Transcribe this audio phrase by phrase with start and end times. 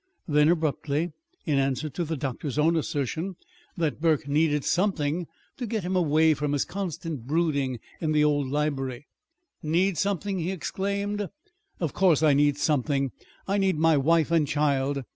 [0.27, 1.11] Then, abruptly,
[1.45, 3.35] in answer to the doctor's own assertion
[3.77, 5.27] that Burke needed something
[5.57, 9.05] to get him away from his constant brooding in the old library,
[9.61, 11.29] "Need something?" he exclaimed.
[11.79, 13.11] "Of course I need something!
[13.47, 15.03] I need my wife and child.